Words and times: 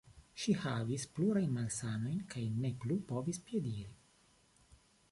Ŝi 0.43 0.53
havis 0.61 1.05
plurajn 1.17 1.53
malsanojn 1.59 2.25
kaj 2.33 2.47
ne 2.65 2.73
plu 2.83 2.99
povis 3.13 3.43
piediri. 3.51 3.89